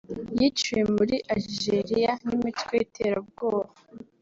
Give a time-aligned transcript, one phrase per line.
[0.39, 3.71] yiciwe muri aljeriya n’imitwe y’iterabwoba